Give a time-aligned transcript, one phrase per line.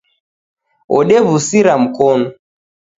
[0.97, 2.27] Odew'usira Mkonu